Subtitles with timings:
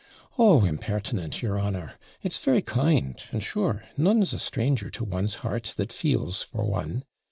[0.35, 1.93] 'Oh, impertinent, your honour!
[2.23, 7.03] it's very kind and, sure, none's a stranger to one's heart, that feels for one.